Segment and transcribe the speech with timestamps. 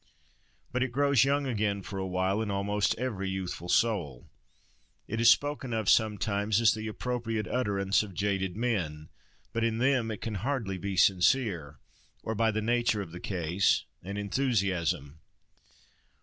[0.71, 4.31] But it grows young again for a while in almost every youthful soul.
[5.07, 9.09] It is spoken of sometimes as the appropriate utterance of jaded men;
[9.53, 11.77] but in them it can hardly be sincere,
[12.23, 15.19] or, by the nature of the case, an enthusiasm.